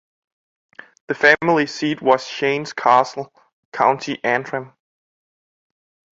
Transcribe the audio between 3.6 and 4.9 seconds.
County Antrim.